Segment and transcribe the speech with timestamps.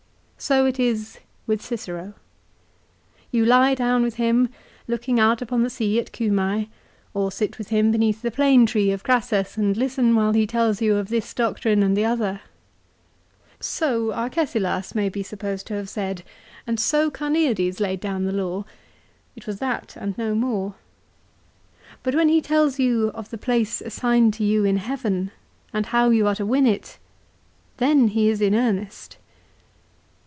[0.43, 2.15] So it is with Cicero.
[3.29, 4.49] You lie down with him
[4.87, 6.67] looking out upon the sea at Cuma3,
[7.13, 10.81] or sit with him beneath the plane tree of Crassus, and listen while he tells
[10.81, 12.41] you of this doctrine and the other.
[13.59, 16.23] So Arcesilas may be supposed to have said;
[16.65, 18.65] and so Carneades laid down the law.
[19.35, 20.73] It was that and no more.
[22.01, 25.29] But when he tells you of the place assigned to you in heaven
[25.71, 26.97] and how you are to win it,
[27.77, 29.17] then he is in earnest.